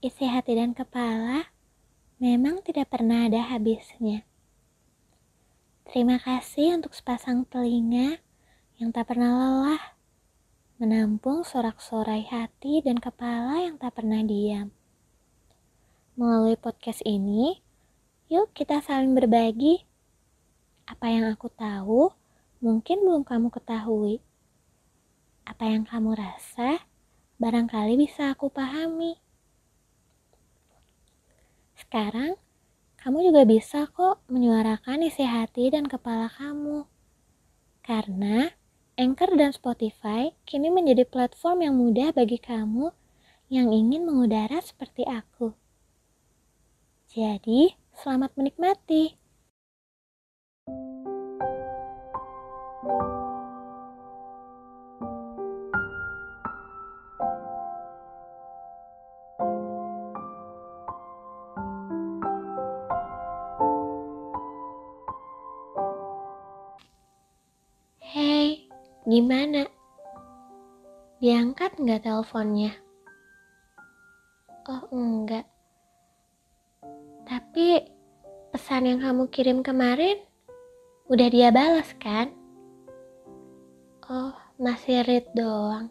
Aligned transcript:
isi 0.00 0.24
hati 0.24 0.56
dan 0.56 0.72
kepala 0.72 1.52
memang 2.16 2.64
tidak 2.64 2.88
pernah 2.88 3.28
ada 3.28 3.52
habisnya. 3.52 4.24
Terima 5.84 6.16
kasih 6.16 6.80
untuk 6.80 6.96
sepasang 6.96 7.44
telinga 7.44 8.16
yang 8.80 8.96
tak 8.96 9.12
pernah 9.12 9.36
lelah 9.36 10.00
menampung 10.80 11.44
sorak-sorai 11.44 12.24
hati 12.24 12.80
dan 12.80 12.96
kepala 12.96 13.60
yang 13.60 13.76
tak 13.76 14.00
pernah 14.00 14.24
diam. 14.24 14.72
Melalui 16.16 16.56
podcast 16.56 17.04
ini, 17.04 17.60
yuk 18.32 18.56
kita 18.56 18.80
saling 18.80 19.12
berbagi. 19.12 19.84
Apa 20.88 21.12
yang 21.12 21.28
aku 21.28 21.52
tahu, 21.52 22.08
mungkin 22.64 23.04
belum 23.04 23.28
kamu 23.28 23.52
ketahui. 23.52 24.24
Apa 25.44 25.68
yang 25.68 25.84
kamu 25.84 26.16
rasa, 26.16 26.88
barangkali 27.36 28.00
bisa 28.00 28.32
aku 28.32 28.48
pahami. 28.48 29.20
Sekarang, 31.80 32.36
kamu 33.00 33.32
juga 33.32 33.48
bisa 33.48 33.88
kok 33.88 34.20
menyuarakan 34.28 35.08
isi 35.08 35.24
hati 35.24 35.72
dan 35.72 35.88
kepala 35.88 36.28
kamu. 36.28 36.84
Karena 37.80 38.52
Anchor 39.00 39.32
dan 39.32 39.56
Spotify 39.56 40.36
kini 40.44 40.68
menjadi 40.68 41.08
platform 41.08 41.64
yang 41.64 41.74
mudah 41.80 42.12
bagi 42.12 42.36
kamu 42.36 42.92
yang 43.48 43.72
ingin 43.72 44.04
mengudara 44.04 44.60
seperti 44.60 45.08
aku. 45.08 45.56
Jadi, 47.08 47.74
selamat 47.96 48.36
menikmati. 48.36 49.16
Gimana? 69.10 69.66
Diangkat 71.18 71.82
nggak 71.82 72.06
teleponnya? 72.06 72.70
Oh 74.70 74.86
enggak. 74.94 75.50
Tapi 77.26 77.90
pesan 78.54 78.86
yang 78.86 79.02
kamu 79.02 79.26
kirim 79.34 79.66
kemarin 79.66 80.14
udah 81.10 81.26
dia 81.26 81.50
balas 81.50 81.90
kan? 81.98 82.30
Oh 84.06 84.30
masih 84.62 85.02
read 85.02 85.26
doang. 85.34 85.90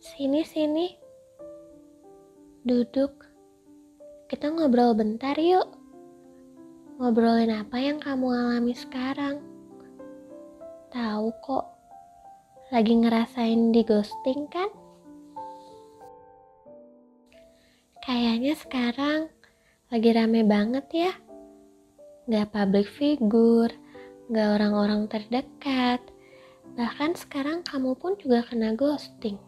Sini 0.00 0.40
sini. 0.40 0.88
Duduk. 2.64 3.28
Kita 4.24 4.48
ngobrol 4.48 4.96
bentar 4.96 5.36
yuk. 5.36 5.68
Ngobrolin 6.96 7.52
apa 7.52 7.76
yang 7.76 8.00
kamu 8.00 8.24
alami 8.32 8.72
sekarang? 8.72 9.59
Tahu 10.90 11.30
kok, 11.38 11.70
lagi 12.74 12.98
ngerasain 12.98 13.70
di 13.70 13.86
ghosting 13.86 14.50
kan? 14.50 14.66
Kayaknya 18.02 18.58
sekarang 18.58 19.30
lagi 19.86 20.10
rame 20.10 20.42
banget 20.42 20.86
ya. 20.90 21.12
Gak 22.26 22.50
public 22.50 22.90
figure, 22.90 23.70
gak 24.34 24.58
orang-orang 24.58 25.06
terdekat. 25.06 26.02
Bahkan 26.74 27.14
sekarang 27.14 27.62
kamu 27.62 27.94
pun 27.94 28.18
juga 28.18 28.42
kena 28.42 28.74
ghosting. 28.74 29.38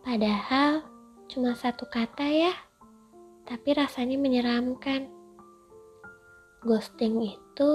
Padahal 0.00 0.88
cuma 1.28 1.52
satu 1.52 1.84
kata 1.84 2.24
ya, 2.32 2.52
tapi 3.44 3.76
rasanya 3.76 4.16
menyeramkan. 4.16 5.12
Ghosting 6.64 7.20
itu 7.36 7.72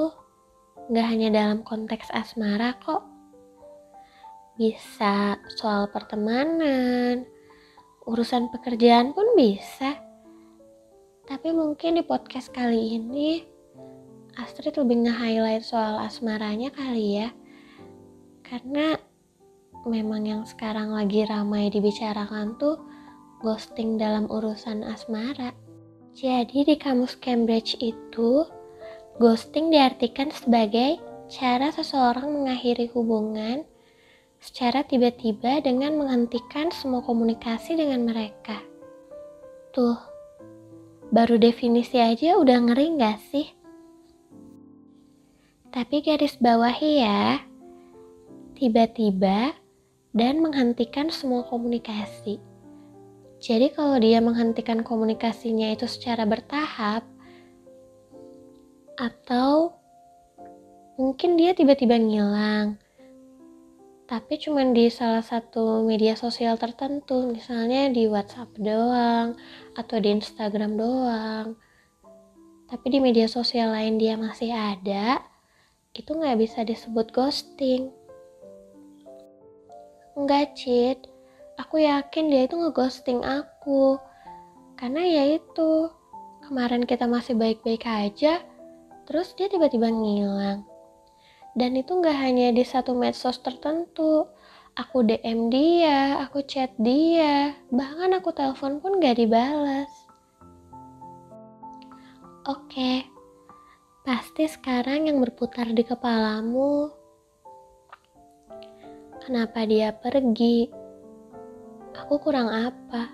Gak 0.91 1.07
hanya 1.07 1.31
dalam 1.31 1.63
konteks 1.63 2.11
asmara 2.11 2.75
kok. 2.83 3.07
Bisa 4.59 5.39
soal 5.55 5.87
pertemanan, 5.87 7.23
urusan 8.03 8.51
pekerjaan 8.51 9.15
pun 9.15 9.23
bisa. 9.39 9.95
Tapi 11.23 11.55
mungkin 11.55 11.95
di 11.95 12.03
podcast 12.03 12.51
kali 12.51 12.99
ini 12.99 13.39
Astrid 14.35 14.75
lebih 14.75 15.07
nge-highlight 15.07 15.63
soal 15.63 15.95
asmaranya 16.03 16.75
kali 16.75 17.23
ya. 17.23 17.31
Karena 18.43 18.99
memang 19.87 20.27
yang 20.27 20.43
sekarang 20.43 20.91
lagi 20.91 21.23
ramai 21.23 21.71
dibicarakan 21.71 22.59
tuh 22.59 22.83
ghosting 23.39 23.95
dalam 23.95 24.27
urusan 24.27 24.83
asmara. 24.83 25.55
Jadi 26.11 26.67
di 26.67 26.75
kamus 26.75 27.15
Cambridge 27.15 27.79
itu 27.79 28.43
Ghosting 29.21 29.69
diartikan 29.69 30.33
sebagai 30.33 30.97
cara 31.29 31.69
seseorang 31.69 32.41
mengakhiri 32.41 32.89
hubungan 32.89 33.61
secara 34.41 34.81
tiba-tiba 34.81 35.61
dengan 35.61 35.93
menghentikan 35.93 36.73
semua 36.73 37.05
komunikasi 37.05 37.77
dengan 37.77 38.09
mereka. 38.09 38.57
Tuh, 39.77 40.01
baru 41.13 41.37
definisi 41.37 42.01
aja 42.01 42.33
udah 42.41 42.65
ngeri 42.65 42.97
gak 42.97 43.21
sih? 43.29 43.45
Tapi 45.69 46.01
garis 46.01 46.41
bawahi 46.41 47.05
ya, 47.05 47.45
tiba-tiba 48.57 49.53
dan 50.17 50.41
menghentikan 50.41 51.13
semua 51.13 51.45
komunikasi. 51.45 52.41
Jadi 53.37 53.69
kalau 53.69 54.01
dia 54.01 54.17
menghentikan 54.17 54.81
komunikasinya 54.81 55.77
itu 55.77 55.85
secara 55.85 56.25
bertahap, 56.25 57.05
atau 59.01 59.73
mungkin 61.01 61.33
dia 61.33 61.57
tiba-tiba 61.57 61.97
ngilang. 61.97 62.77
Tapi 64.05 64.37
cuma 64.37 64.61
di 64.69 64.91
salah 64.93 65.25
satu 65.25 65.81
media 65.81 66.13
sosial 66.13 66.61
tertentu 66.61 67.25
misalnya 67.33 67.89
di 67.89 68.05
WhatsApp 68.05 68.53
doang 68.61 69.33
atau 69.73 69.97
di 69.97 70.13
Instagram 70.13 70.77
doang. 70.77 71.57
Tapi 72.69 72.85
di 72.93 72.99
media 73.01 73.25
sosial 73.25 73.73
lain 73.73 73.97
dia 73.97 74.13
masih 74.13 74.53
ada 74.53 75.17
itu 75.97 76.13
nggak 76.13 76.37
bisa 76.37 76.61
disebut 76.61 77.09
ghosting. 77.09 77.89
Enggak 80.13 80.53
cheat 80.53 81.09
aku 81.57 81.81
yakin 81.81 82.27
dia 82.27 82.45
itu 82.45 82.59
ngeghosting 82.59 83.23
aku. 83.23 83.95
Karena 84.75 85.07
ya 85.07 85.23
itu 85.39 85.87
kemarin 86.43 86.83
kita 86.83 87.07
masih 87.07 87.37
baik-baik 87.39 87.87
aja 87.87 88.43
terus 89.07 89.33
dia 89.37 89.47
tiba-tiba 89.51 89.89
ngilang. 89.89 90.65
Dan 91.51 91.75
itu 91.75 91.99
gak 91.99 92.15
hanya 92.15 92.55
di 92.55 92.63
satu 92.63 92.95
medsos 92.95 93.39
tertentu. 93.43 94.27
Aku 94.71 95.03
DM 95.03 95.51
dia, 95.51 96.23
aku 96.23 96.47
chat 96.47 96.71
dia, 96.79 97.59
bahkan 97.75 98.15
aku 98.15 98.31
telepon 98.31 98.79
pun 98.79 99.03
gak 99.03 99.19
dibalas. 99.19 99.91
Oke, 102.47 103.03
pasti 104.07 104.47
sekarang 104.47 105.11
yang 105.11 105.19
berputar 105.19 105.67
di 105.75 105.83
kepalamu, 105.83 106.87
kenapa 109.27 109.67
dia 109.67 109.91
pergi? 109.91 110.71
Aku 111.99 112.17
kurang 112.23 112.47
apa? 112.47 113.11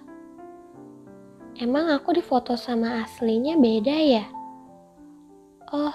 Emang 1.57 1.89
aku 1.89 2.13
difoto 2.13 2.53
sama 2.53 3.01
aslinya 3.01 3.57
beda 3.57 3.97
ya? 3.97 4.36
Oh, 5.67 5.91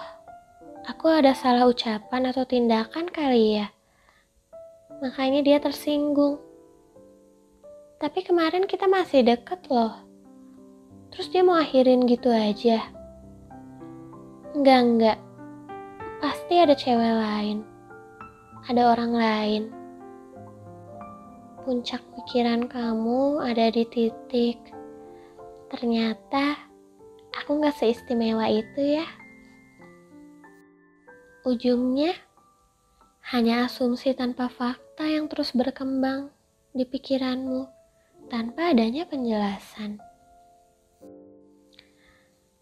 aku 0.85 1.09
ada 1.09 1.33
salah 1.33 1.65
ucapan 1.65 2.29
atau 2.29 2.45
tindakan 2.45 3.09
kali 3.09 3.57
ya. 3.57 3.73
Makanya 5.01 5.41
dia 5.41 5.57
tersinggung. 5.65 6.37
Tapi 7.97 8.21
kemarin 8.21 8.69
kita 8.69 8.85
masih 8.85 9.25
deket 9.25 9.65
loh. 9.73 9.97
Terus 11.09 11.33
dia 11.33 11.41
mau 11.41 11.57
akhirin 11.57 12.05
gitu 12.05 12.29
aja. 12.29 12.85
Enggak, 14.53 14.81
enggak. 14.85 15.19
Pasti 16.21 16.55
ada 16.61 16.77
cewek 16.77 17.15
lain. 17.17 17.65
Ada 18.69 18.93
orang 18.93 19.13
lain. 19.17 19.63
Puncak 21.65 22.05
pikiran 22.13 22.69
kamu 22.69 23.41
ada 23.41 23.73
di 23.73 23.89
titik. 23.89 24.61
Ternyata 25.73 26.61
aku 27.41 27.57
gak 27.65 27.81
seistimewa 27.81 28.45
itu 28.53 29.01
ya. 29.01 29.22
Ujungnya 31.43 32.15
hanya 33.35 33.67
asumsi 33.67 34.15
tanpa 34.15 34.47
fakta 34.47 35.11
yang 35.11 35.27
terus 35.27 35.51
berkembang 35.51 36.31
di 36.71 36.87
pikiranmu 36.87 37.67
tanpa 38.31 38.71
adanya 38.71 39.03
penjelasan. 39.11 39.99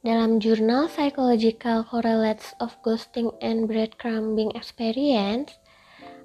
Dalam 0.00 0.40
jurnal 0.40 0.88
Psychological 0.88 1.84
Correlates 1.84 2.56
of 2.56 2.72
Ghosting 2.80 3.36
and 3.44 3.68
Breadcrumbing 3.68 4.56
Experience, 4.56 5.60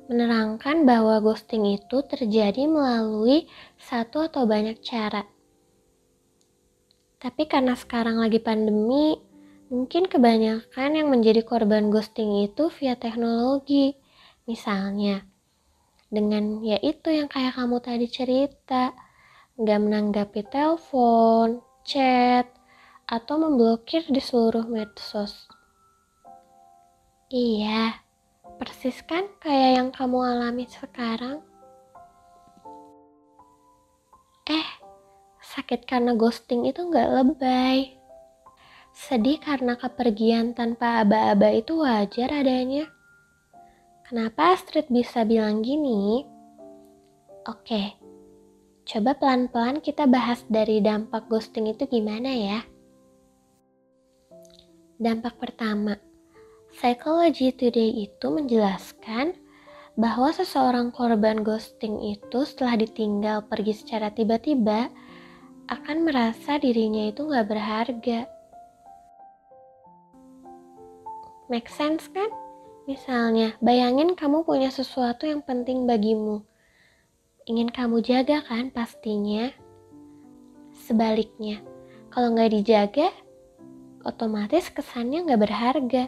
menerangkan 0.08 0.88
bahwa 0.88 1.20
ghosting 1.20 1.76
itu 1.76 2.08
terjadi 2.08 2.72
melalui 2.72 3.52
satu 3.76 4.24
atau 4.24 4.48
banyak 4.48 4.80
cara. 4.80 5.28
Tapi 7.20 7.44
karena 7.52 7.76
sekarang 7.76 8.16
lagi 8.24 8.40
pandemi, 8.40 9.20
mungkin 9.76 10.08
kebanyakan 10.08 10.96
yang 10.96 11.12
menjadi 11.12 11.44
korban 11.44 11.92
ghosting 11.92 12.48
itu 12.48 12.72
via 12.80 12.96
teknologi. 12.96 14.00
Misalnya, 14.48 15.28
dengan 16.08 16.64
yaitu 16.64 17.12
yang 17.12 17.28
kayak 17.28 17.60
kamu 17.60 17.84
tadi 17.84 18.08
cerita, 18.08 18.96
nggak 19.60 19.80
menanggapi 19.84 20.48
telepon, 20.48 21.60
chat, 21.84 22.48
atau 23.04 23.36
memblokir 23.36 24.08
di 24.08 24.24
seluruh 24.24 24.64
medsos. 24.64 25.52
Iya, 27.28 28.00
Persis 28.56 29.04
kan 29.04 29.28
kayak 29.44 29.72
yang 29.76 29.90
kamu 29.92 30.24
alami 30.24 30.64
sekarang? 30.72 31.44
Eh, 34.48 34.68
sakit 35.44 35.84
karena 35.84 36.16
ghosting 36.16 36.64
itu 36.64 36.80
nggak 36.80 37.12
lebay. 37.12 38.05
Sedih 38.96 39.44
karena 39.44 39.76
kepergian 39.76 40.56
tanpa 40.56 41.04
aba-aba 41.04 41.52
itu 41.52 41.84
wajar 41.84 42.32
adanya. 42.32 42.88
Kenapa 44.08 44.56
Astrid 44.56 44.88
bisa 44.88 45.28
bilang 45.28 45.60
gini? 45.60 46.24
Oke, 47.44 47.92
coba 48.88 49.20
pelan-pelan 49.20 49.84
kita 49.84 50.08
bahas 50.08 50.48
dari 50.48 50.80
dampak 50.80 51.28
ghosting 51.28 51.68
itu 51.68 51.84
gimana 51.92 52.32
ya. 52.32 52.60
Dampak 54.96 55.44
pertama, 55.44 56.00
Psychology 56.72 57.52
Today 57.52 58.08
itu 58.08 58.28
menjelaskan 58.32 59.36
bahwa 60.00 60.32
seseorang 60.32 60.96
korban 60.96 61.44
ghosting 61.44 62.00
itu 62.00 62.48
setelah 62.48 62.80
ditinggal 62.80 63.44
pergi 63.52 63.76
secara 63.76 64.08
tiba-tiba 64.08 64.88
akan 65.68 66.08
merasa 66.08 66.56
dirinya 66.56 67.12
itu 67.12 67.28
nggak 67.28 67.48
berharga. 67.52 68.35
Make 71.46 71.70
sense 71.70 72.10
kan? 72.10 72.30
Misalnya, 72.90 73.54
bayangin 73.62 74.18
kamu 74.18 74.46
punya 74.46 74.74
sesuatu 74.74 75.30
yang 75.30 75.46
penting 75.46 75.86
bagimu. 75.86 76.42
Ingin 77.46 77.70
kamu 77.70 78.02
jaga 78.02 78.42
kan 78.42 78.74
pastinya? 78.74 79.54
Sebaliknya, 80.74 81.62
kalau 82.10 82.34
nggak 82.34 82.50
dijaga, 82.50 83.14
otomatis 84.02 84.70
kesannya 84.74 85.26
nggak 85.26 85.42
berharga. 85.42 86.04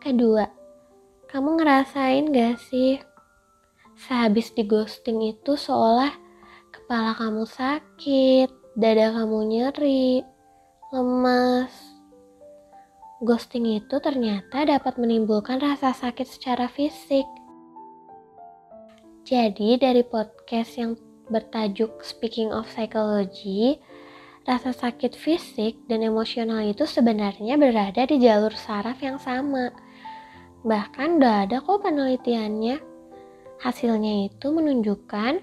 Kedua, 0.00 0.48
kamu 1.28 1.60
ngerasain 1.60 2.32
gak 2.32 2.56
sih 2.72 2.96
sehabis 4.08 4.56
di 4.56 4.64
ghosting 4.64 5.20
itu 5.20 5.60
seolah 5.60 6.10
kepala 6.72 7.12
kamu 7.20 7.44
sakit, 7.44 8.48
dada 8.72 9.12
kamu 9.12 9.38
nyeri, 9.44 10.24
lemas. 10.88 11.89
Ghosting 13.20 13.68
itu 13.68 14.00
ternyata 14.00 14.64
dapat 14.64 14.96
menimbulkan 14.96 15.60
rasa 15.60 15.92
sakit 15.92 16.24
secara 16.24 16.72
fisik. 16.72 17.28
Jadi 19.28 19.76
dari 19.76 20.00
podcast 20.00 20.80
yang 20.80 20.96
bertajuk 21.28 22.00
Speaking 22.00 22.50
of 22.50 22.64
Psychology, 22.72 23.76
rasa 24.48 24.72
sakit 24.72 25.12
fisik 25.12 25.76
dan 25.86 26.00
emosional 26.00 26.64
itu 26.64 26.88
sebenarnya 26.88 27.60
berada 27.60 28.08
di 28.08 28.16
jalur 28.18 28.56
saraf 28.56 28.98
yang 29.04 29.20
sama 29.20 29.68
Bahkan 30.60 31.16
udah 31.16 31.48
ada 31.48 31.64
kok 31.64 31.80
penelitiannya. 31.80 32.76
Hasilnya 33.60 34.28
itu 34.28 34.52
menunjukkan 34.52 35.40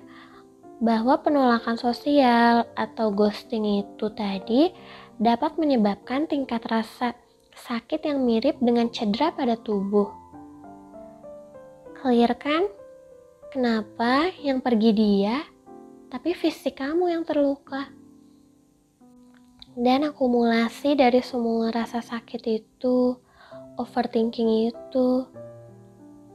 bahwa 0.77 1.17
penolakan 1.25 1.77
sosial 1.77 2.69
atau 2.77 3.09
ghosting 3.09 3.81
itu 3.81 4.13
tadi 4.13 4.69
dapat 5.17 5.57
menyebabkan 5.57 6.29
tingkat 6.29 6.61
rasa 6.69 7.17
sakit 7.57 8.05
yang 8.05 8.21
mirip 8.21 8.61
dengan 8.61 8.93
cedera 8.93 9.33
pada 9.33 9.57
tubuh. 9.57 10.13
Clear 11.97 12.37
kan? 12.37 12.69
Kenapa 13.49 14.29
yang 14.37 14.61
pergi 14.61 14.91
dia, 14.93 15.41
tapi 16.13 16.37
fisik 16.37 16.77
kamu 16.77 17.09
yang 17.17 17.23
terluka? 17.25 17.89
Dan 19.77 20.05
akumulasi 20.05 20.97
dari 20.97 21.21
semua 21.25 21.73
rasa 21.73 22.01
sakit 22.01 22.41
itu 22.45 23.17
overthinking 23.77 24.73
itu 24.73 25.25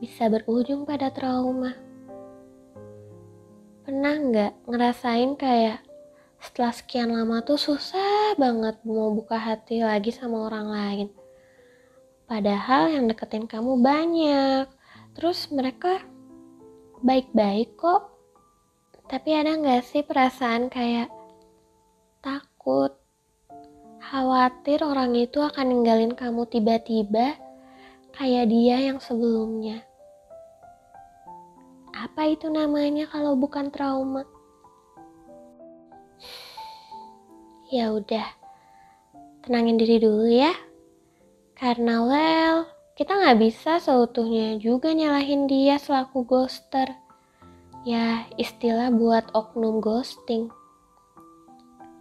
bisa 0.02 0.26
berujung 0.30 0.82
pada 0.82 1.10
trauma. 1.10 1.74
Pernah 3.82 4.14
nggak 4.14 4.52
ngerasain 4.66 5.34
kayak 5.34 5.82
setelah 6.38 6.74
sekian 6.74 7.10
lama 7.14 7.42
tuh 7.42 7.58
susah 7.58 8.21
banget 8.38 8.76
mau 8.86 9.12
buka 9.12 9.36
hati 9.36 9.80
lagi 9.84 10.10
sama 10.12 10.48
orang 10.48 10.68
lain. 10.70 11.08
Padahal 12.24 12.92
yang 12.92 13.04
deketin 13.10 13.44
kamu 13.44 13.80
banyak. 13.80 14.66
Terus 15.12 15.52
mereka 15.52 16.00
baik-baik 17.04 17.76
kok. 17.76 18.12
Tapi 19.10 19.30
ada 19.36 19.58
nggak 19.58 19.84
sih 19.84 20.00
perasaan 20.00 20.72
kayak 20.72 21.12
takut, 22.24 22.96
Khawatir 24.02 24.82
orang 24.82 25.14
itu 25.14 25.38
akan 25.38 25.72
ninggalin 25.72 26.12
kamu 26.12 26.44
tiba-tiba 26.50 27.38
kayak 28.12 28.50
dia 28.50 28.92
yang 28.92 28.98
sebelumnya. 28.98 29.80
Apa 31.94 32.34
itu 32.34 32.50
namanya 32.50 33.06
kalau 33.08 33.38
bukan 33.38 33.70
trauma? 33.72 34.26
Ya 37.72 37.88
udah, 37.88 38.28
tenangin 39.48 39.80
diri 39.80 39.96
dulu 39.96 40.28
ya. 40.28 40.52
Karena 41.56 42.04
well, 42.04 42.68
kita 42.92 43.16
nggak 43.16 43.40
bisa 43.40 43.80
seutuhnya 43.80 44.60
juga 44.60 44.92
nyalahin 44.92 45.48
dia 45.48 45.80
selaku 45.80 46.20
ghoster. 46.28 46.92
Ya, 47.88 48.28
istilah 48.36 48.92
buat 48.92 49.32
oknum 49.32 49.80
ghosting. 49.80 50.52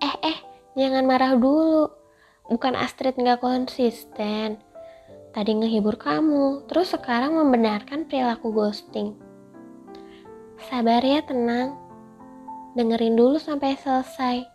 Eh, 0.03 0.15
eh, 0.27 0.37
jangan 0.75 1.07
marah 1.07 1.39
dulu 1.39 1.87
bukan 2.51 2.75
Astrid 2.75 3.15
nggak 3.15 3.39
konsisten. 3.39 4.59
Tadi 5.31 5.51
ngehibur 5.55 5.95
kamu, 5.95 6.67
terus 6.67 6.91
sekarang 6.91 7.39
membenarkan 7.39 8.11
perilaku 8.11 8.51
ghosting. 8.51 9.15
Sabar 10.67 10.99
ya, 10.99 11.23
tenang. 11.23 11.79
Dengerin 12.75 13.15
dulu 13.15 13.39
sampai 13.39 13.79
selesai. 13.79 14.50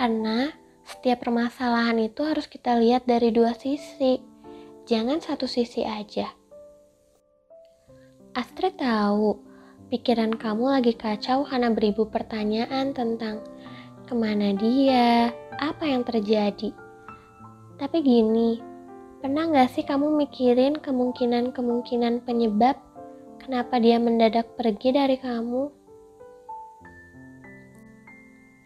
Karena 0.00 0.48
setiap 0.80 1.28
permasalahan 1.28 2.00
itu 2.00 2.24
harus 2.24 2.48
kita 2.48 2.72
lihat 2.80 3.04
dari 3.04 3.28
dua 3.28 3.52
sisi. 3.52 4.16
Jangan 4.88 5.20
satu 5.20 5.44
sisi 5.44 5.84
aja. 5.84 6.24
Astrid 8.32 8.80
tahu 8.80 9.36
pikiran 9.92 10.40
kamu 10.40 10.80
lagi 10.80 10.96
kacau 10.96 11.44
karena 11.44 11.68
beribu 11.68 12.08
pertanyaan 12.08 12.96
tentang 12.96 13.44
ke 14.08 14.16
mana 14.16 14.56
dia, 14.56 15.36
apa 15.60 15.84
yang 15.84 16.00
terjadi. 16.00 16.72
Tapi 17.76 18.00
gini, 18.00 18.56
pernah 19.20 19.52
gak 19.52 19.76
sih 19.76 19.84
kamu 19.84 20.16
mikirin 20.16 20.80
kemungkinan-kemungkinan 20.80 22.24
penyebab 22.24 22.80
kenapa 23.36 23.76
dia 23.76 24.00
mendadak 24.00 24.48
pergi 24.56 24.96
dari 24.96 25.20
kamu? 25.20 25.79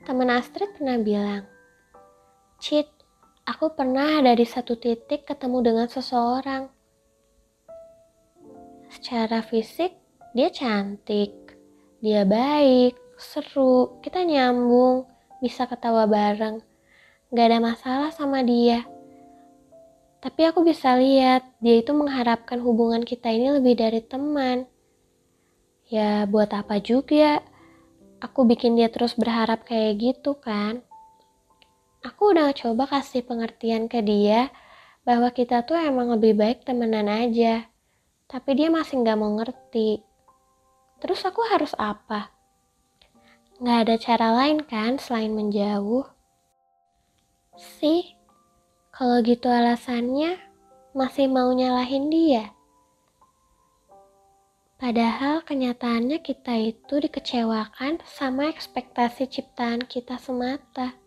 Teman 0.04 0.28
Astrid 0.28 0.68
pernah 0.76 1.00
bilang, 1.00 1.48
Cit, 2.60 2.86
aku 3.48 3.72
pernah 3.72 4.20
ada 4.20 4.36
di 4.36 4.44
satu 4.44 4.76
titik 4.76 5.24
ketemu 5.24 5.58
dengan 5.64 5.88
seseorang. 5.88 6.68
Secara 8.92 9.40
fisik, 9.40 9.96
dia 10.36 10.52
cantik, 10.52 11.32
dia 12.04 12.28
baik, 12.28 12.94
seru, 13.16 13.96
kita 14.04 14.28
nyambung, 14.28 15.08
bisa 15.40 15.64
ketawa 15.64 16.04
bareng. 16.04 16.60
Gak 17.32 17.46
ada 17.48 17.58
masalah 17.64 18.12
sama 18.12 18.44
dia 18.44 18.84
tapi 20.24 20.40
aku 20.48 20.64
bisa 20.64 20.96
lihat 20.96 21.44
dia 21.60 21.84
itu 21.84 21.92
mengharapkan 21.92 22.56
hubungan 22.64 23.04
kita 23.04 23.28
ini 23.28 23.60
lebih 23.60 23.76
dari 23.76 24.00
teman. 24.00 24.64
Ya 25.84 26.24
buat 26.24 26.48
apa 26.56 26.80
juga 26.80 27.44
aku 28.24 28.48
bikin 28.48 28.80
dia 28.80 28.88
terus 28.88 29.12
berharap 29.12 29.68
kayak 29.68 30.00
gitu 30.00 30.32
kan. 30.40 30.80
Aku 32.00 32.32
udah 32.32 32.56
coba 32.56 32.88
kasih 32.88 33.20
pengertian 33.20 33.84
ke 33.84 34.00
dia 34.00 34.48
bahwa 35.04 35.28
kita 35.28 35.60
tuh 35.68 35.76
emang 35.76 36.08
lebih 36.16 36.32
baik 36.32 36.64
temenan 36.64 37.04
aja. 37.12 37.68
Tapi 38.24 38.50
dia 38.56 38.72
masih 38.72 39.04
gak 39.04 39.20
mau 39.20 39.36
ngerti. 39.36 40.00
Terus 41.04 41.20
aku 41.28 41.44
harus 41.52 41.76
apa? 41.76 42.32
Gak 43.60 43.78
ada 43.84 43.94
cara 44.00 44.28
lain 44.32 44.64
kan 44.64 44.96
selain 44.96 45.36
menjauh? 45.36 46.08
Sih, 47.60 48.16
kalau 48.88 49.20
gitu 49.20 49.52
alasannya 49.52 50.40
masih 50.96 51.28
mau 51.28 51.52
nyalahin 51.52 52.08
dia? 52.08 52.53
Padahal 54.74 55.46
kenyataannya 55.46 56.18
kita 56.18 56.58
itu 56.58 56.98
dikecewakan 56.98 58.02
sama 58.02 58.50
ekspektasi 58.50 59.30
ciptaan 59.30 59.86
kita 59.86 60.18
semata. 60.18 60.98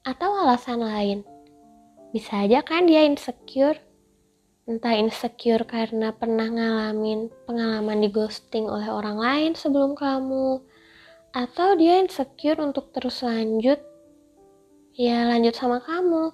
Atau 0.00 0.32
alasan 0.32 0.80
lain, 0.80 1.20
bisa 2.08 2.48
aja 2.48 2.64
kan 2.64 2.88
dia 2.88 3.04
insecure. 3.04 3.76
Entah 4.64 4.96
insecure 4.96 5.68
karena 5.68 6.16
pernah 6.16 6.48
ngalamin 6.48 7.28
pengalaman 7.44 8.00
di 8.00 8.08
ghosting 8.08 8.64
oleh 8.64 8.88
orang 8.88 9.20
lain 9.20 9.52
sebelum 9.52 9.92
kamu. 9.92 10.64
Atau 11.36 11.76
dia 11.76 12.00
insecure 12.00 12.64
untuk 12.64 12.96
terus 12.96 13.20
lanjut 13.20 13.76
ya 14.96 15.28
lanjut 15.28 15.52
sama 15.52 15.84
kamu. 15.84 16.32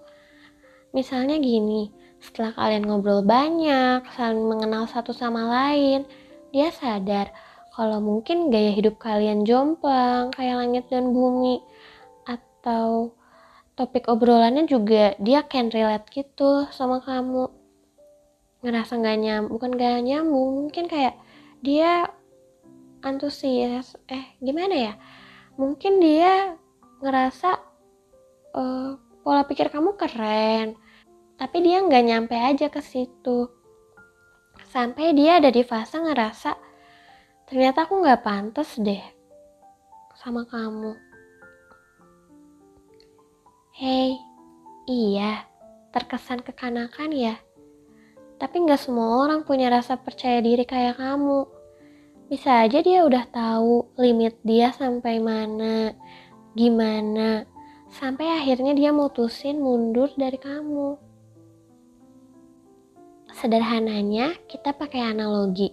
Misalnya 0.94 1.42
gini 1.42 1.99
setelah 2.20 2.52
kalian 2.52 2.84
ngobrol 2.84 3.24
banyak 3.24 4.04
saling 4.14 4.44
mengenal 4.44 4.84
satu 4.84 5.16
sama 5.16 5.48
lain 5.48 6.04
dia 6.52 6.68
sadar 6.74 7.32
kalau 7.70 8.02
mungkin 8.02 8.50
gaya 8.50 8.74
hidup 8.74 8.98
kalian 8.98 9.46
jomplang 9.46 10.34
kayak 10.34 10.58
langit 10.58 10.84
dan 10.90 11.14
bumi. 11.14 11.62
Atau 12.26 13.14
topik 13.78 14.10
obrolannya 14.10 14.66
juga 14.66 15.14
dia 15.22 15.46
can 15.46 15.70
relate 15.70 16.10
gitu 16.10 16.66
sama 16.74 17.00
kamu. 17.00 17.48
Ngerasa 18.60 19.00
nggak 19.00 19.18
nyam 19.22 19.42
bukan 19.48 19.70
gak 19.80 20.04
nyambung 20.04 20.66
mungkin 20.66 20.84
kayak 20.90 21.16
dia 21.64 22.10
antusias. 23.00 23.96
Eh 24.10 24.36
gimana 24.42 24.74
ya? 24.74 24.92
Mungkin 25.56 26.04
dia 26.04 26.58
ngerasa 27.00 27.50
uh, 28.60 28.92
pola 29.24 29.48
pikir 29.48 29.72
kamu 29.72 29.96
keren 29.96 30.76
tapi 31.40 31.64
dia 31.64 31.80
nggak 31.80 32.04
nyampe 32.04 32.36
aja 32.36 32.68
ke 32.68 32.84
situ 32.84 33.48
sampai 34.68 35.16
dia 35.16 35.40
ada 35.40 35.48
di 35.48 35.64
fase 35.64 35.96
ngerasa 35.96 36.52
ternyata 37.48 37.88
aku 37.88 38.04
nggak 38.04 38.20
pantas 38.20 38.76
deh 38.76 39.00
sama 40.20 40.44
kamu 40.44 40.92
Hei, 43.80 44.12
iya, 44.84 45.48
terkesan 45.88 46.44
kekanakan 46.44 47.16
ya? 47.16 47.40
Tapi 48.36 48.60
nggak 48.60 48.76
semua 48.76 49.24
orang 49.24 49.40
punya 49.40 49.72
rasa 49.72 49.96
percaya 49.96 50.44
diri 50.44 50.68
kayak 50.68 51.00
kamu. 51.00 51.48
Bisa 52.28 52.60
aja 52.60 52.84
dia 52.84 53.08
udah 53.08 53.24
tahu 53.32 53.88
limit 53.96 54.36
dia 54.44 54.76
sampai 54.76 55.16
mana, 55.16 55.96
gimana, 56.52 57.48
sampai 57.88 58.28
akhirnya 58.44 58.76
dia 58.76 58.92
mutusin 58.92 59.56
mundur 59.64 60.12
dari 60.12 60.36
kamu. 60.36 61.09
Sederhananya, 63.36 64.34
kita 64.50 64.74
pakai 64.74 65.14
analogi. 65.14 65.70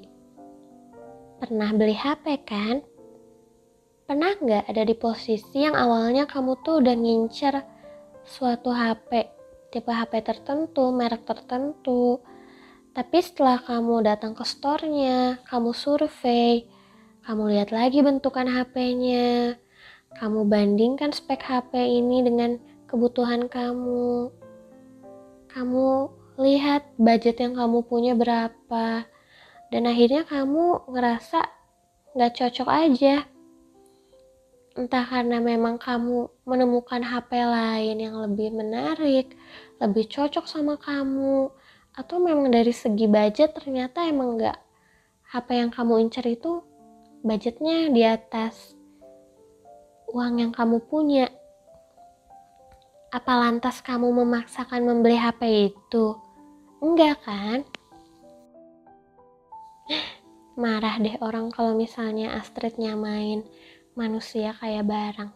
Pernah 1.42 1.74
beli 1.74 1.98
HP 1.98 2.46
kan? 2.46 2.86
Pernah 4.08 4.38
nggak 4.38 4.70
ada 4.70 4.84
di 4.88 4.96
posisi 4.96 5.66
yang 5.66 5.74
awalnya 5.74 6.30
kamu 6.30 6.62
tuh 6.64 6.80
udah 6.80 6.96
ngincer 6.96 7.60
suatu 8.24 8.72
HP, 8.72 9.30
tipe 9.74 9.92
HP 9.92 10.24
tertentu, 10.24 10.94
merek 10.96 11.26
tertentu, 11.28 12.22
tapi 12.98 13.22
setelah 13.22 13.62
kamu 13.62 14.02
datang 14.02 14.34
ke 14.34 14.42
store-nya, 14.42 15.38
kamu 15.46 15.70
survei, 15.70 16.66
kamu 17.30 17.54
lihat 17.54 17.70
lagi 17.70 18.02
bentukan 18.02 18.50
HP-nya, 18.50 19.54
kamu 20.18 20.50
bandingkan 20.50 21.14
spek 21.14 21.46
HP 21.46 21.78
ini 21.78 22.26
dengan 22.26 22.58
kebutuhan 22.90 23.46
kamu. 23.46 24.34
Kamu 25.46 25.88
lihat 26.38 26.86
budget 27.02 27.42
yang 27.42 27.58
kamu 27.58 27.82
punya 27.86 28.14
berapa, 28.14 29.06
dan 29.74 29.84
akhirnya 29.90 30.24
kamu 30.24 30.88
ngerasa 30.88 31.42
gak 32.14 32.34
cocok 32.38 32.70
aja. 32.70 33.26
Entah 34.78 35.06
karena 35.10 35.42
memang 35.42 35.82
kamu 35.82 36.30
menemukan 36.46 37.02
HP 37.02 37.42
lain 37.42 37.98
yang 37.98 38.22
lebih 38.22 38.54
menarik, 38.54 39.34
lebih 39.82 40.06
cocok 40.06 40.46
sama 40.46 40.78
kamu, 40.78 41.50
atau 41.98 42.22
memang 42.22 42.54
dari 42.54 42.70
segi 42.70 43.10
budget 43.10 43.58
ternyata 43.58 44.06
emang 44.06 44.38
nggak 44.38 44.58
apa 45.34 45.52
yang 45.58 45.74
kamu 45.74 46.06
incer 46.06 46.30
itu 46.30 46.62
budgetnya 47.26 47.90
di 47.90 48.06
atas 48.06 48.78
uang 50.14 50.46
yang 50.46 50.54
kamu 50.54 50.78
punya. 50.86 51.26
Apa 53.10 53.34
lantas 53.42 53.82
kamu 53.82 54.14
memaksakan 54.14 54.86
membeli 54.86 55.18
HP 55.18 55.74
itu 55.74 56.27
enggak 56.84 57.18
kan? 57.26 57.60
Marah 60.58 60.98
deh 60.98 61.16
orang 61.22 61.54
kalau 61.54 61.78
misalnya 61.78 62.38
Astrid 62.38 62.82
nyamain 62.82 63.46
manusia 63.94 64.58
kayak 64.58 64.90
barang. 64.90 65.32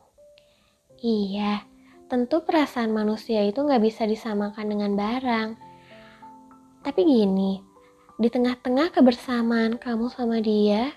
Iya 1.02 1.72
tentu 2.12 2.44
perasaan 2.44 2.92
manusia 2.92 3.40
itu 3.48 3.64
nggak 3.64 3.80
bisa 3.88 4.04
disamakan 4.04 4.68
dengan 4.68 5.00
barang. 5.00 5.50
Tapi 6.84 7.02
gini, 7.08 7.64
di 8.20 8.28
tengah-tengah 8.28 8.92
kebersamaan 8.92 9.80
kamu 9.80 10.12
sama 10.12 10.44
dia, 10.44 10.92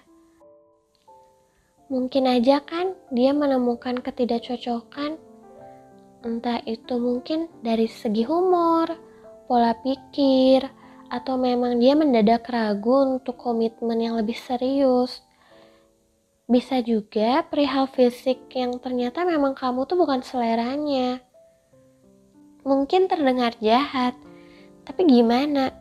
mungkin 1.87 2.27
aja 2.27 2.59
kan 2.67 2.99
dia 3.15 3.31
menemukan 3.31 4.03
ketidakcocokan. 4.03 5.15
Entah 6.27 6.59
itu 6.67 6.99
mungkin 6.99 7.47
dari 7.63 7.87
segi 7.87 8.27
humor, 8.27 8.91
pola 9.45 9.77
pikir, 9.81 10.67
atau 11.13 11.39
memang 11.39 11.79
dia 11.79 11.95
mendadak 11.95 12.49
ragu 12.51 13.17
untuk 13.17 13.39
komitmen 13.39 14.01
yang 14.01 14.15
lebih 14.19 14.35
serius. 14.35 15.23
Bisa 16.45 16.85
juga 16.85 17.41
perihal 17.47 17.89
fisik 17.89 18.53
yang 18.53 18.77
ternyata 18.77 19.25
memang 19.25 19.57
kamu 19.57 19.89
tuh 19.89 19.97
bukan 19.97 20.21
seleranya. 20.21 21.25
Mungkin 22.65 23.09
terdengar 23.09 23.57
jahat, 23.61 24.17
tapi 24.85 25.09
gimana? 25.09 25.73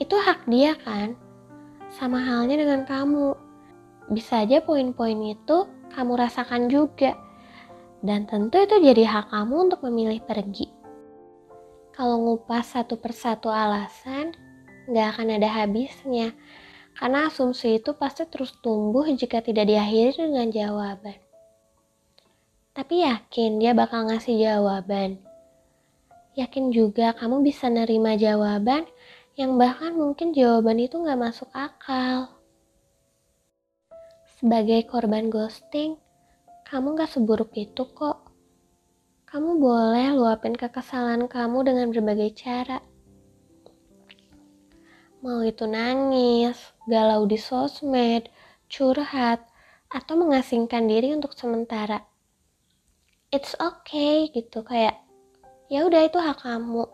Itu 0.00 0.16
hak 0.18 0.48
dia 0.48 0.74
kan? 0.80 1.14
Sama 1.94 2.18
halnya 2.18 2.58
dengan 2.58 2.82
kamu. 2.82 3.36
Bisa 4.10 4.42
aja 4.42 4.60
poin-poin 4.64 5.16
itu 5.22 5.68
kamu 5.94 6.12
rasakan 6.18 6.66
juga. 6.66 7.14
Dan 8.04 8.28
tentu 8.28 8.60
itu 8.60 8.76
jadi 8.82 9.06
hak 9.06 9.32
kamu 9.32 9.70
untuk 9.70 9.80
memilih 9.86 10.20
pergi. 10.26 10.73
Kalau 11.94 12.18
ngupas 12.18 12.74
satu 12.74 12.98
persatu 12.98 13.48
alasan, 13.48 14.34
nggak 14.90 15.06
akan 15.14 15.28
ada 15.38 15.48
habisnya. 15.62 16.34
Karena 16.94 17.30
asumsi 17.30 17.78
itu 17.78 17.94
pasti 17.94 18.26
terus 18.26 18.54
tumbuh 18.62 19.06
jika 19.06 19.42
tidak 19.42 19.66
diakhiri 19.70 20.14
dengan 20.18 20.50
jawaban. 20.50 21.18
Tapi 22.74 23.06
yakin 23.06 23.62
dia 23.62 23.70
bakal 23.74 24.10
ngasih 24.10 24.34
jawaban 24.34 25.22
Yakin 26.34 26.74
juga 26.74 27.14
kamu 27.14 27.46
bisa 27.46 27.70
nerima 27.70 28.18
jawaban 28.18 28.90
yang 29.38 29.54
bahkan 29.54 29.94
mungkin 29.94 30.34
jawaban 30.34 30.82
itu 30.82 30.98
gak 30.98 31.14
masuk 31.14 31.46
akal. 31.54 32.26
Sebagai 34.42 34.82
korban 34.90 35.30
ghosting, 35.30 35.94
kamu 36.66 36.98
gak 36.98 37.14
seburuk 37.14 37.54
itu 37.54 37.86
kok. 37.86 38.23
Kamu 39.34 39.58
boleh 39.58 40.14
luapin 40.14 40.54
kekesalan 40.54 41.26
kamu 41.26 41.66
dengan 41.66 41.90
berbagai 41.90 42.38
cara. 42.38 42.78
Mau 45.26 45.42
itu 45.42 45.66
nangis, 45.66 46.54
galau 46.86 47.26
di 47.26 47.34
sosmed, 47.34 48.30
curhat, 48.70 49.42
atau 49.90 50.14
mengasingkan 50.14 50.86
diri 50.86 51.10
untuk 51.18 51.34
sementara. 51.34 52.06
It's 53.34 53.58
okay 53.58 54.30
gitu, 54.30 54.62
kayak 54.62 55.02
ya 55.66 55.82
udah 55.90 56.06
itu 56.06 56.22
hak 56.22 56.44
kamu 56.44 56.84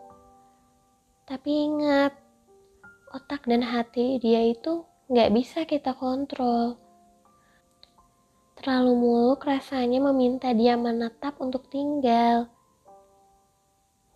tapi 1.27 1.69
ingat 1.69 2.11
otak 3.11 3.43
dan 3.47 3.63
hati 3.63 4.19
dia 4.19 4.41
itu 4.51 4.83
nggak 5.11 5.31
bisa 5.31 5.63
kita 5.67 5.95
kontrol 5.95 6.79
terlalu 8.61 8.93
muluk 8.93 9.41
rasanya 9.41 9.97
meminta 9.97 10.53
dia 10.53 10.77
menetap 10.77 11.41
untuk 11.41 11.65
tinggal 11.73 12.45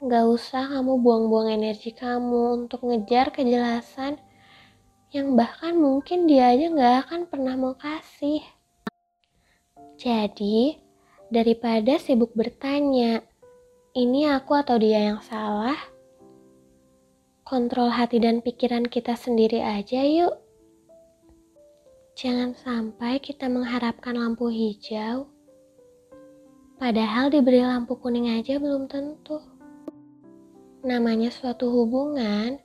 Gak 0.06 0.22
usah 0.30 0.70
kamu 0.70 1.02
buang-buang 1.02 1.50
energi 1.50 1.90
kamu 1.90 2.62
untuk 2.70 2.86
ngejar 2.86 3.34
kejelasan 3.34 4.22
yang 5.10 5.34
bahkan 5.34 5.74
mungkin 5.74 6.30
dia 6.30 6.54
aja 6.54 6.70
gak 6.70 6.96
akan 7.10 7.22
pernah 7.26 7.58
mau 7.58 7.74
kasih. 7.74 8.46
Jadi, 9.98 10.78
daripada 11.34 11.98
sibuk 11.98 12.38
bertanya, 12.38 13.26
ini 13.98 14.30
aku 14.30 14.54
atau 14.54 14.78
dia 14.78 15.10
yang 15.10 15.26
salah? 15.26 15.80
Kontrol 17.42 17.90
hati 17.90 18.22
dan 18.22 18.46
pikiran 18.46 18.86
kita 18.86 19.18
sendiri 19.18 19.58
aja 19.58 20.06
yuk. 20.06 20.45
Jangan 22.16 22.56
sampai 22.56 23.20
kita 23.20 23.52
mengharapkan 23.52 24.16
lampu 24.16 24.48
hijau, 24.48 25.28
padahal 26.80 27.28
diberi 27.28 27.60
lampu 27.60 28.00
kuning 28.00 28.32
aja 28.32 28.56
belum 28.56 28.88
tentu. 28.88 29.44
Namanya 30.88 31.28
suatu 31.28 31.68
hubungan, 31.68 32.56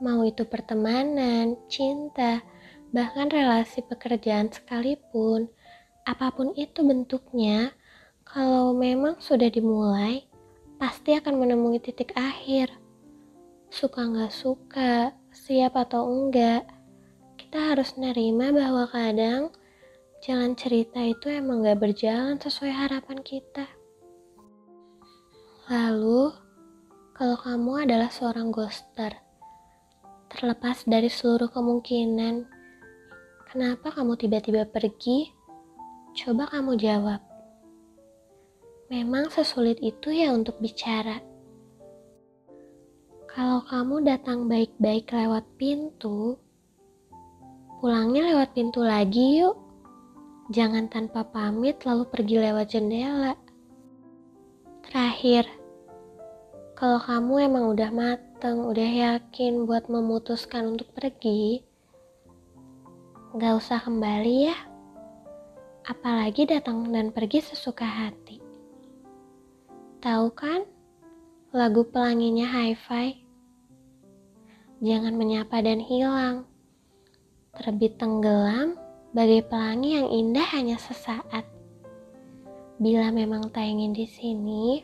Mau 0.00 0.24
itu 0.24 0.48
pertemanan, 0.48 1.60
cinta, 1.68 2.40
bahkan 2.88 3.28
relasi 3.28 3.84
pekerjaan 3.84 4.48
sekalipun, 4.48 5.44
apa 6.08 6.32
pun 6.32 6.56
itu 6.56 6.80
bentuknya, 6.80 7.76
kalau 8.24 8.72
memang 8.72 9.20
sudah 9.20 9.52
dimulai, 9.52 10.24
pasti 10.80 11.12
akan 11.12 11.36
menemui 11.36 11.84
titik 11.84 12.16
akhir. 12.16 12.72
Suka 13.68 14.08
nggak 14.08 14.32
suka, 14.32 15.12
siap 15.36 15.76
atau 15.76 16.08
enggak, 16.08 16.64
kita 17.50 17.74
harus 17.74 17.98
nerima 17.98 18.54
bahwa 18.54 18.86
kadang 18.86 19.50
jalan 20.22 20.54
cerita 20.54 21.02
itu 21.02 21.34
emang 21.34 21.66
gak 21.66 21.82
berjalan 21.82 22.38
sesuai 22.38 22.70
harapan 22.70 23.18
kita. 23.26 23.66
Lalu, 25.66 26.30
kalau 27.10 27.34
kamu 27.42 27.90
adalah 27.90 28.06
seorang 28.06 28.54
ghoster, 28.54 29.10
terlepas 30.30 30.86
dari 30.86 31.10
seluruh 31.10 31.50
kemungkinan, 31.50 32.46
kenapa 33.50 33.98
kamu 33.98 34.14
tiba-tiba 34.14 34.70
pergi? 34.70 35.34
Coba 36.22 36.46
kamu 36.54 36.78
jawab. 36.78 37.18
Memang 38.94 39.26
sesulit 39.26 39.82
itu 39.82 40.14
ya 40.14 40.30
untuk 40.30 40.54
bicara. 40.62 41.18
Kalau 43.26 43.66
kamu 43.66 44.06
datang 44.06 44.46
baik-baik 44.46 45.10
lewat 45.10 45.42
pintu, 45.58 46.38
pulangnya 47.80 48.28
lewat 48.36 48.52
pintu 48.52 48.84
lagi 48.84 49.40
yuk. 49.40 49.56
Jangan 50.52 50.92
tanpa 50.92 51.24
pamit 51.24 51.80
lalu 51.88 52.04
pergi 52.04 52.36
lewat 52.36 52.76
jendela. 52.76 53.32
Terakhir, 54.84 55.48
kalau 56.76 57.00
kamu 57.00 57.48
emang 57.48 57.64
udah 57.72 57.88
mateng, 57.88 58.68
udah 58.68 58.90
yakin 59.16 59.64
buat 59.64 59.88
memutuskan 59.88 60.76
untuk 60.76 60.92
pergi, 60.92 61.64
gak 63.38 63.56
usah 63.56 63.80
kembali 63.80 64.36
ya. 64.50 64.56
Apalagi 65.86 66.50
datang 66.50 66.84
dan 66.92 67.14
pergi 67.14 67.40
sesuka 67.40 67.86
hati. 67.86 68.42
Tahu 70.02 70.28
kan? 70.36 70.66
Lagu 71.54 71.86
pelanginya 71.86 72.44
hi-fi. 72.50 73.22
Jangan 74.82 75.14
menyapa 75.14 75.62
dan 75.62 75.78
hilang. 75.78 76.49
Terbit 77.60 78.00
tenggelam 78.00 78.72
bagai 79.12 79.44
pelangi 79.44 79.92
yang 79.92 80.08
indah 80.08 80.48
hanya 80.56 80.80
sesaat. 80.80 81.44
Bila 82.80 83.12
memang 83.12 83.52
tak 83.52 83.68
ingin 83.68 83.92
di 83.92 84.08
sini, 84.08 84.80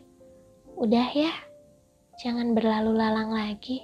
udah 0.76 1.09
ya, 1.16 1.33
jangan 2.21 2.52
berlalu 2.52 2.92
lalang 3.00 3.33
lagi. 3.33 3.80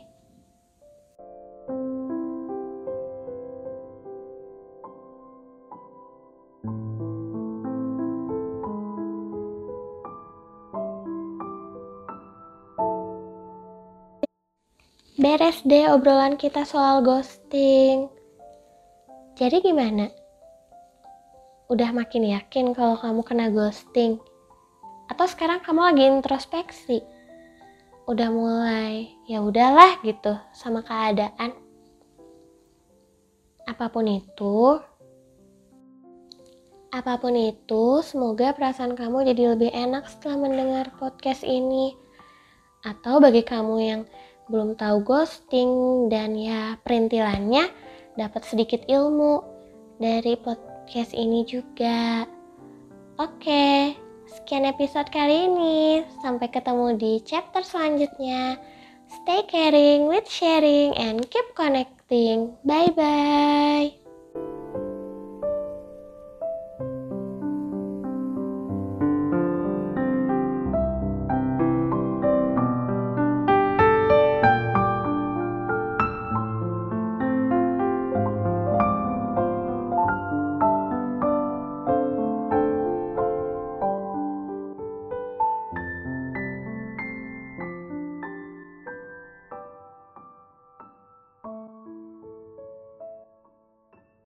Beres 15.17 15.65
deh 15.65 15.89
obrolan 15.89 16.37
kita 16.37 16.69
soal 16.69 17.01
ghosting. 17.01 18.13
Jadi 19.33 19.65
gimana? 19.65 20.13
Udah 21.73 21.89
makin 21.89 22.37
yakin 22.37 22.77
kalau 22.77 23.01
kamu 23.01 23.25
kena 23.25 23.49
ghosting? 23.49 24.21
Atau 25.09 25.25
sekarang 25.25 25.65
kamu 25.65 25.81
lagi 25.89 26.05
introspeksi? 26.05 27.01
Udah 28.05 28.29
mulai, 28.29 29.09
ya 29.25 29.41
udahlah 29.41 30.05
gitu 30.05 30.37
sama 30.53 30.85
keadaan. 30.85 31.57
Apa 33.65 33.89
pun 33.89 34.05
itu, 34.05 34.77
apa 36.93 37.17
pun 37.17 37.33
itu, 37.33 38.05
semoga 38.05 38.53
perasaan 38.53 38.93
kamu 38.93 39.33
jadi 39.33 39.57
lebih 39.57 39.73
enak 39.73 40.13
setelah 40.13 40.45
mendengar 40.45 40.93
podcast 41.01 41.41
ini. 41.41 41.97
Atau 42.85 43.17
bagi 43.17 43.41
kamu 43.41 43.77
yang 43.81 44.03
belum 44.53 44.77
tahu 44.77 45.01
ghosting 45.01 45.73
dan 46.13 46.37
ya 46.37 46.77
perintilannya 46.85 47.92
dapat 48.17 48.43
sedikit 48.45 48.83
ilmu 48.89 49.41
dari 50.03 50.35
podcast 50.41 51.15
ini 51.15 51.47
juga. 51.47 52.27
Oke, 53.21 53.95
sekian 54.27 54.67
episode 54.67 55.09
kali 55.13 55.47
ini. 55.47 56.03
Sampai 56.25 56.49
ketemu 56.51 56.97
di 56.97 57.13
chapter 57.23 57.63
selanjutnya. 57.63 58.57
Stay 59.23 59.45
caring 59.45 60.09
with 60.09 60.25
sharing 60.25 60.97
and 60.97 61.29
keep 61.29 61.45
connecting. 61.53 62.57
Bye 62.65 62.91
bye. 62.97 64.02